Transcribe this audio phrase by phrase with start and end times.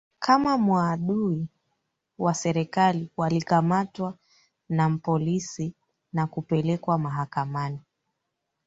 [0.19, 1.47] kama maadui
[2.17, 4.17] wa serikali Walikamatwa
[4.69, 5.73] na polisi
[6.13, 7.79] na kupelekwa mahakamani